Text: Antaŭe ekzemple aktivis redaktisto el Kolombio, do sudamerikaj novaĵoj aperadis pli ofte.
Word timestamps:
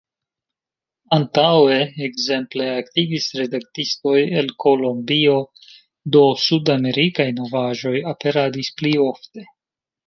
Antaŭe 1.17 1.75
ekzemple 2.07 2.69
aktivis 2.77 3.29
redaktisto 3.41 4.15
el 4.41 4.51
Kolombio, 4.65 5.39
do 6.17 6.25
sudamerikaj 6.49 7.31
novaĵoj 7.43 7.97
aperadis 8.17 8.75
pli 8.81 8.99
ofte. 9.11 9.51